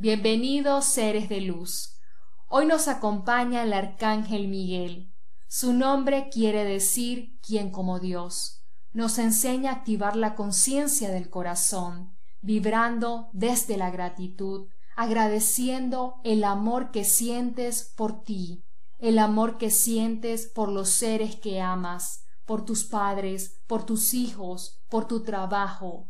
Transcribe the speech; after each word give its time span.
Bienvenidos 0.00 0.84
seres 0.84 1.28
de 1.28 1.40
luz. 1.40 1.98
Hoy 2.46 2.66
nos 2.66 2.86
acompaña 2.86 3.64
el 3.64 3.72
arcángel 3.72 4.46
Miguel. 4.46 5.12
Su 5.48 5.72
nombre 5.72 6.28
quiere 6.30 6.62
decir 6.62 7.36
quien 7.40 7.72
como 7.72 7.98
Dios. 7.98 8.64
Nos 8.92 9.18
enseña 9.18 9.72
a 9.72 9.74
activar 9.74 10.14
la 10.14 10.36
conciencia 10.36 11.10
del 11.10 11.28
corazón, 11.30 12.16
vibrando 12.42 13.28
desde 13.32 13.76
la 13.76 13.90
gratitud, 13.90 14.68
agradeciendo 14.94 16.20
el 16.22 16.44
amor 16.44 16.92
que 16.92 17.02
sientes 17.02 17.92
por 17.96 18.22
ti, 18.22 18.62
el 19.00 19.18
amor 19.18 19.58
que 19.58 19.72
sientes 19.72 20.46
por 20.46 20.70
los 20.70 20.90
seres 20.90 21.34
que 21.34 21.60
amas, 21.60 22.22
por 22.46 22.64
tus 22.64 22.84
padres, 22.84 23.60
por 23.66 23.84
tus 23.84 24.14
hijos, 24.14 24.80
por 24.88 25.08
tu 25.08 25.24
trabajo, 25.24 26.08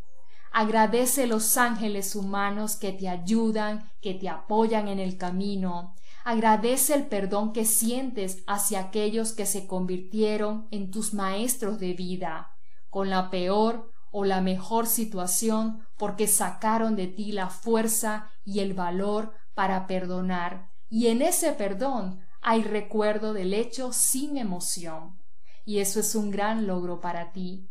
Agradece 0.53 1.27
los 1.27 1.57
ángeles 1.57 2.17
humanos 2.17 2.77
que 2.77 2.93
te 2.93 3.09
ayudan, 3.09 3.91
que 4.01 4.15
te 4.15 4.29
apoyan 4.29 4.89
en 4.89 4.99
el 4.99 5.17
camino. 5.17 5.95
Agradece 6.25 6.95
el 6.95 7.07
perdón 7.07 7.53
que 7.53 7.65
sientes 7.65 8.43
hacia 8.47 8.81
aquellos 8.81 9.33
que 9.33 9.47
se 9.47 9.67
convirtieron 9.67 10.69
en 10.71 10.91
tus 10.91 11.15
maestros 11.15 11.79
de 11.79 11.95
vida, 11.95 12.51
con 12.91 13.11
la 13.11 13.31
peor 13.31 13.93
o 14.11 14.25
la 14.25 14.41
mejor 14.41 14.87
situación 14.87 15.87
porque 15.97 16.27
sacaron 16.27 16.97
de 16.97 17.07
ti 17.07 17.33
la 17.33 17.49
fuerza 17.49 18.31
y 18.45 18.61
el 18.61 18.75
valor 18.75 19.33
para 19.55 19.87
perdonar. 19.87 20.71
Y 20.89 21.09
en 21.09 21.23
ese 21.23 21.53
perdón 21.53 22.21
hay 22.41 22.63
recuerdo 22.63 23.33
del 23.33 23.53
hecho 23.53 23.93
sin 23.93 24.37
emoción. 24.39 25.19
Y 25.65 25.81
eso 25.81 26.01
es 26.01 26.15
un 26.15 26.31
gran 26.31 26.67
logro 26.67 27.01
para 27.01 27.33
ti. 27.33 27.69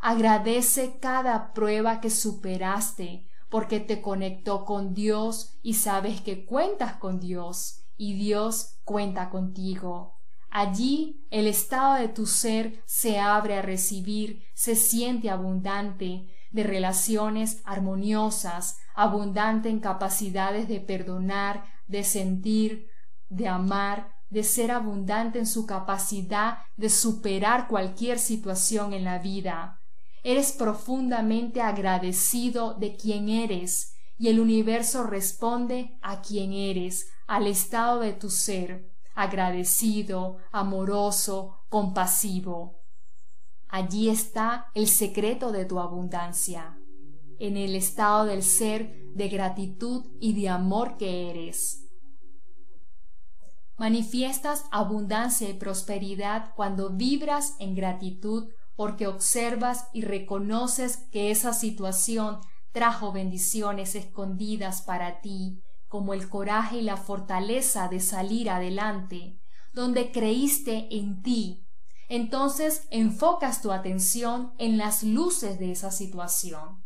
Agradece 0.00 0.98
cada 1.00 1.52
prueba 1.52 2.00
que 2.00 2.10
superaste 2.10 3.26
porque 3.48 3.80
te 3.80 4.00
conectó 4.00 4.64
con 4.64 4.94
Dios 4.94 5.58
y 5.62 5.74
sabes 5.74 6.20
que 6.20 6.44
cuentas 6.44 6.94
con 6.96 7.20
Dios 7.20 7.84
y 7.96 8.14
Dios 8.14 8.78
cuenta 8.84 9.30
contigo. 9.30 10.14
Allí 10.50 11.26
el 11.30 11.46
estado 11.46 11.94
de 11.94 12.08
tu 12.08 12.26
ser 12.26 12.82
se 12.86 13.18
abre 13.18 13.58
a 13.58 13.62
recibir, 13.62 14.42
se 14.54 14.74
siente 14.74 15.30
abundante 15.30 16.28
de 16.50 16.62
relaciones 16.62 17.60
armoniosas, 17.64 18.78
abundante 18.94 19.68
en 19.68 19.80
capacidades 19.80 20.68
de 20.68 20.80
perdonar, 20.80 21.64
de 21.86 22.04
sentir, 22.04 22.88
de 23.28 23.48
amar, 23.48 24.16
de 24.30 24.42
ser 24.42 24.70
abundante 24.70 25.38
en 25.38 25.46
su 25.46 25.66
capacidad 25.66 26.58
de 26.76 26.88
superar 26.90 27.68
cualquier 27.68 28.18
situación 28.18 28.92
en 28.92 29.04
la 29.04 29.18
vida. 29.18 29.80
Eres 30.28 30.50
profundamente 30.50 31.60
agradecido 31.60 32.74
de 32.74 32.96
quien 32.96 33.28
eres 33.28 33.94
y 34.18 34.26
el 34.26 34.40
universo 34.40 35.04
responde 35.04 36.00
a 36.02 36.20
quien 36.20 36.52
eres, 36.52 37.06
al 37.28 37.46
estado 37.46 38.00
de 38.00 38.12
tu 38.12 38.28
ser, 38.28 38.90
agradecido, 39.14 40.38
amoroso, 40.50 41.60
compasivo. 41.68 42.82
Allí 43.68 44.08
está 44.08 44.66
el 44.74 44.88
secreto 44.88 45.52
de 45.52 45.64
tu 45.64 45.78
abundancia, 45.78 46.76
en 47.38 47.56
el 47.56 47.76
estado 47.76 48.24
del 48.24 48.42
ser 48.42 48.96
de 49.14 49.28
gratitud 49.28 50.06
y 50.18 50.32
de 50.32 50.48
amor 50.48 50.96
que 50.96 51.30
eres. 51.30 51.84
Manifiestas 53.76 54.64
abundancia 54.72 55.48
y 55.48 55.54
prosperidad 55.54 56.52
cuando 56.56 56.90
vibras 56.90 57.54
en 57.60 57.76
gratitud 57.76 58.48
porque 58.76 59.06
observas 59.06 59.88
y 59.92 60.02
reconoces 60.02 60.98
que 61.10 61.30
esa 61.30 61.52
situación 61.52 62.40
trajo 62.72 63.10
bendiciones 63.10 63.94
escondidas 63.94 64.82
para 64.82 65.22
ti, 65.22 65.62
como 65.88 66.12
el 66.12 66.28
coraje 66.28 66.78
y 66.78 66.82
la 66.82 66.98
fortaleza 66.98 67.88
de 67.88 68.00
salir 68.00 68.50
adelante, 68.50 69.40
donde 69.72 70.12
creíste 70.12 70.88
en 70.90 71.22
ti. 71.22 71.66
Entonces 72.08 72.86
enfocas 72.90 73.62
tu 73.62 73.72
atención 73.72 74.52
en 74.58 74.78
las 74.78 75.02
luces 75.02 75.58
de 75.58 75.72
esa 75.72 75.90
situación. 75.90 76.84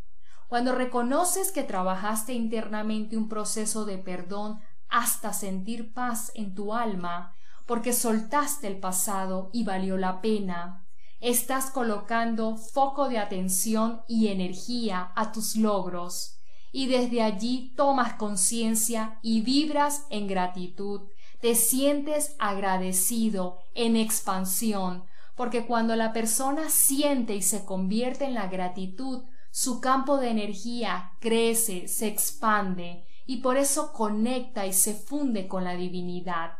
Cuando 0.49 0.75
reconoces 0.75 1.53
que 1.53 1.63
trabajaste 1.63 2.35
internamente 2.35 3.17
un 3.17 3.29
proceso 3.29 3.85
de 3.85 3.99
perdón 3.99 4.61
hasta 4.89 5.33
sentir 5.33 5.93
paz 5.93 6.33
en 6.35 6.55
tu 6.55 6.75
alma, 6.75 7.35
porque 7.67 7.93
soltaste 7.93 8.67
el 8.67 8.81
pasado 8.81 9.51
y 9.53 9.65
valió 9.65 9.97
la 9.97 10.21
pena, 10.21 10.87
estás 11.21 11.71
colocando 11.71 12.57
foco 12.57 13.09
de 13.09 13.19
atención 13.19 14.03
y 14.09 14.29
energía 14.29 15.13
a 15.15 15.33
tus 15.33 15.57
logros 15.57 16.41
y 16.73 16.87
desde 16.87 17.23
allí 17.23 17.73
tomas 17.77 18.15
conciencia 18.15 19.19
y 19.23 19.41
vibras 19.43 20.07
en 20.11 20.29
gratitud, 20.29 21.03
te 21.41 21.55
sientes 21.55 22.37
agradecido, 22.39 23.59
en 23.75 23.97
expansión, 23.97 25.05
porque 25.37 25.67
cuando 25.67 25.97
la 25.97 26.13
persona 26.13 26.69
siente 26.69 27.35
y 27.35 27.43
se 27.43 27.65
convierte 27.65 28.25
en 28.25 28.35
la 28.35 28.47
gratitud, 28.47 29.25
su 29.51 29.81
campo 29.81 30.19
de 30.19 30.31
energía 30.31 31.13
crece, 31.19 31.89
se 31.89 32.07
expande 32.07 33.05
y 33.27 33.39
por 33.39 33.57
eso 33.57 33.93
conecta 33.93 34.67
y 34.67 34.73
se 34.73 34.95
funde 34.95 35.49
con 35.49 35.65
la 35.65 35.75
divinidad. 35.75 36.60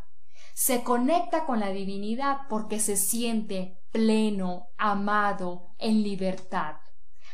Se 0.53 0.83
conecta 0.83 1.45
con 1.45 1.59
la 1.59 1.69
divinidad 1.69 2.41
porque 2.49 2.79
se 2.79 2.97
siente 2.97 3.77
pleno, 3.91 4.67
amado, 4.77 5.73
en 5.77 6.03
libertad. 6.03 6.75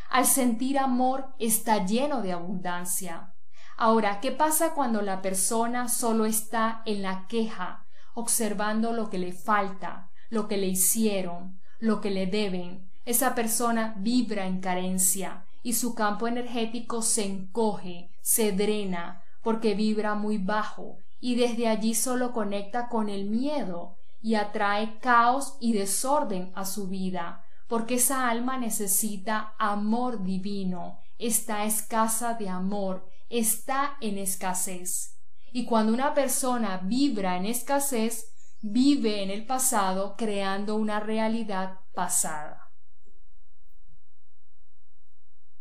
Al 0.10 0.26
sentir 0.26 0.80
amor 0.80 1.34
está 1.40 1.86
lleno 1.86 2.22
de 2.22 2.32
abundancia. 2.32 3.34
Ahora, 3.76 4.20
¿qué 4.22 4.32
pasa 4.32 4.74
cuando 4.74 5.02
la 5.02 5.22
persona 5.22 5.88
solo 5.88 6.26
está 6.26 6.82
en 6.86 7.02
la 7.02 7.28
queja, 7.28 7.86
observando 8.16 8.94
lo 8.94 9.10
que 9.10 9.20
le 9.20 9.34
falta, 9.34 10.10
lo 10.30 10.48
que 10.48 10.58
le 10.58 10.68
hicieron, 10.68 11.60
lo 11.80 12.02
que 12.02 12.10
le 12.10 12.26
deben? 12.26 12.90
Esa 13.06 13.36
persona 13.36 13.96
vibra 13.98 14.48
en 14.48 14.62
carencia 14.62 15.46
y 15.62 15.74
su 15.74 15.94
campo 15.94 16.28
energético 16.28 17.02
se 17.02 17.26
encoge, 17.26 18.10
se 18.22 18.52
drena, 18.52 19.24
porque 19.44 19.76
vibra 19.76 20.16
muy 20.16 20.38
bajo 20.38 21.00
y 21.20 21.36
desde 21.36 21.68
allí 21.68 21.94
solo 21.94 22.34
conecta 22.34 22.90
con 22.90 23.10
el 23.10 23.26
miedo, 23.26 23.98
y 24.22 24.36
atrae 24.36 25.00
caos 25.00 25.58
y 25.60 25.74
desorden 25.74 26.52
a 26.56 26.66
su 26.66 26.88
vida, 26.88 27.44
porque 27.68 27.96
esa 27.96 28.30
alma 28.30 28.58
necesita 28.58 29.54
amor 29.58 30.24
divino, 30.24 31.00
está 31.18 31.66
escasa 31.66 32.34
de 32.34 32.50
amor, 32.50 33.10
está 33.30 33.98
en 34.02 34.18
escasez. 34.18 35.18
Y 35.52 35.66
cuando 35.66 35.94
una 35.94 36.14
persona 36.14 36.78
vibra 36.84 37.38
en 37.38 37.46
escasez, 37.46 38.34
vive 38.62 39.24
en 39.24 39.30
el 39.30 39.46
pasado 39.46 40.16
creando 40.18 40.76
una 40.76 41.00
realidad 41.00 41.80
pasada. 41.94 42.72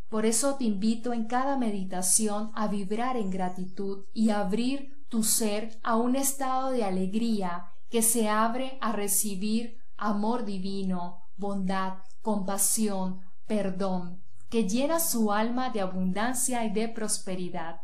Por 0.09 0.25
eso 0.25 0.57
te 0.57 0.65
invito 0.65 1.13
en 1.13 1.27
cada 1.27 1.57
meditación 1.57 2.53
a 2.55 2.69
vibrar 2.69 3.17
en 3.17 3.31
gratitud 3.31 4.07
y 4.15 4.31
abrir 4.31 4.96
tu 5.09 5.23
ser 5.23 5.79
a 5.83 5.97
un 5.97 6.17
estado 6.17 6.71
de 6.71 6.85
alegría 6.85 7.67
que 7.91 8.03
se 8.03 8.29
abre 8.29 8.79
a 8.81 8.93
recibir 8.93 9.79
amor 9.97 10.45
divino, 10.45 11.23
bondad, 11.37 11.99
compasión, 12.23 13.21
perdón, 13.47 14.23
que 14.49 14.69
llena 14.69 15.01
su 15.01 15.33
alma 15.33 15.71
de 15.71 15.81
abundancia 15.81 16.65
y 16.65 16.73
de 16.73 16.89
prosperidad. 16.89 17.81